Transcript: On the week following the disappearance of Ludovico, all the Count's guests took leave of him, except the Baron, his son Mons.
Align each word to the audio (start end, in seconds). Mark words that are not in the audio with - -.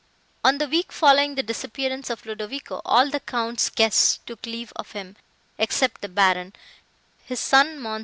On 0.43 0.57
the 0.57 0.67
week 0.67 0.91
following 0.91 1.35
the 1.35 1.43
disappearance 1.43 2.09
of 2.09 2.25
Ludovico, 2.25 2.81
all 2.83 3.11
the 3.11 3.19
Count's 3.19 3.69
guests 3.69 4.17
took 4.25 4.47
leave 4.47 4.73
of 4.75 4.93
him, 4.93 5.15
except 5.59 6.01
the 6.01 6.09
Baron, 6.09 6.53
his 7.23 7.39
son 7.39 7.79
Mons. 7.79 7.99